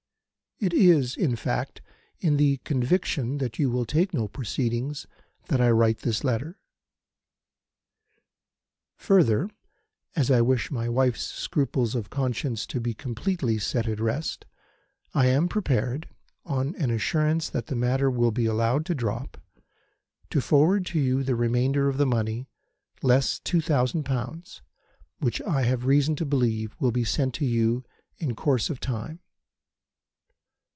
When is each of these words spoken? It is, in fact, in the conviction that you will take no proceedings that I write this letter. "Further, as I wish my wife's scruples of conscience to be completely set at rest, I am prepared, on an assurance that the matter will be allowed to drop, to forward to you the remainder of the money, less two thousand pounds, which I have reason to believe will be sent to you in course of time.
It 0.63 0.73
is, 0.75 1.17
in 1.17 1.35
fact, 1.37 1.81
in 2.19 2.37
the 2.37 2.57
conviction 2.57 3.39
that 3.39 3.57
you 3.57 3.71
will 3.71 3.83
take 3.83 4.13
no 4.13 4.27
proceedings 4.27 5.07
that 5.47 5.59
I 5.59 5.71
write 5.71 6.01
this 6.01 6.23
letter. 6.23 6.59
"Further, 8.97 9.49
as 10.15 10.29
I 10.29 10.41
wish 10.41 10.69
my 10.69 10.87
wife's 10.87 11.23
scruples 11.23 11.95
of 11.95 12.11
conscience 12.11 12.67
to 12.67 12.79
be 12.79 12.93
completely 12.93 13.57
set 13.57 13.87
at 13.87 13.99
rest, 13.99 14.45
I 15.15 15.25
am 15.29 15.47
prepared, 15.47 16.07
on 16.45 16.75
an 16.75 16.91
assurance 16.91 17.49
that 17.49 17.65
the 17.65 17.75
matter 17.75 18.11
will 18.11 18.29
be 18.31 18.45
allowed 18.45 18.85
to 18.85 18.93
drop, 18.93 19.41
to 20.29 20.39
forward 20.41 20.85
to 20.91 20.99
you 20.99 21.23
the 21.23 21.35
remainder 21.35 21.89
of 21.89 21.97
the 21.97 22.05
money, 22.05 22.47
less 23.01 23.39
two 23.39 23.61
thousand 23.61 24.03
pounds, 24.03 24.61
which 25.17 25.41
I 25.41 25.63
have 25.63 25.85
reason 25.85 26.15
to 26.17 26.23
believe 26.25 26.75
will 26.79 26.91
be 26.91 27.03
sent 27.03 27.33
to 27.35 27.45
you 27.47 27.83
in 28.19 28.35
course 28.35 28.69
of 28.69 28.79
time. 28.79 29.21